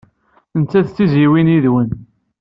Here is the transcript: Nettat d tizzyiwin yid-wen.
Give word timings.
Nettat 0.59 0.87
d 0.89 0.93
tizzyiwin 0.95 1.51
yid-wen. 1.53 1.89